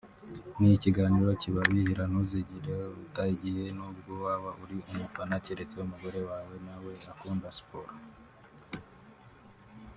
ni 0.59 0.69
ikiganiro 0.77 1.29
kibabihira 1.41 2.03
ntuzigere 2.07 2.75
uta 3.03 3.23
igihe 3.33 3.63
n’ubwo 3.77 4.11
waba 4.23 4.51
uri 4.63 4.75
umufana 4.91 5.35
keretse 5.45 5.75
umugore 5.79 6.19
wawe 6.29 6.55
nawe 6.65 6.93
akunda 7.11 7.47
siporo 7.57 7.93